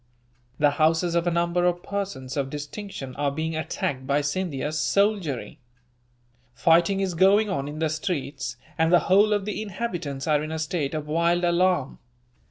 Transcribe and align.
The 0.57 0.71
houses 0.81 1.13
of 1.13 1.27
a 1.27 1.31
number 1.31 1.65
of 1.65 1.83
persons 1.83 2.35
of 2.35 2.49
distinction 2.49 3.15
are 3.17 3.29
being 3.29 3.55
attacked 3.55 4.07
by 4.07 4.21
Scindia's 4.21 4.79
soldiery. 4.79 5.59
Fighting 6.55 6.99
is 6.99 7.13
going 7.13 7.51
on 7.51 7.67
in 7.67 7.77
the 7.77 7.87
streets, 7.87 8.57
and 8.79 8.91
the 8.91 9.01
whole 9.01 9.31
of 9.31 9.45
the 9.45 9.61
inhabitants 9.61 10.25
are 10.25 10.41
in 10.41 10.51
a 10.51 10.57
state 10.57 10.95
of 10.95 11.05
wild 11.05 11.43
alarm. 11.43 11.99